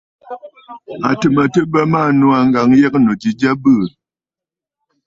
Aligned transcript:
À 1.07 1.09
tɨ̀ 1.19 1.31
mə 1.35 1.43
tɨ 1.53 1.61
bə 1.71 1.79
maa 1.91 2.09
nòò 2.19 2.31
aa, 2.37 2.45
ŋ̀gǎŋyəgə̂nnù 2.47 3.13
ji 3.21 3.29
jya 3.39 3.51
ɨ 3.55 3.59
bɨɨ̀. 3.63 3.85